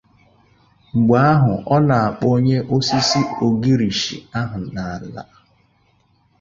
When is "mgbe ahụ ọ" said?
0.97-1.77